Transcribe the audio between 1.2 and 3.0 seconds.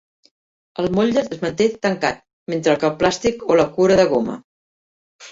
es manté tancat, mentre que el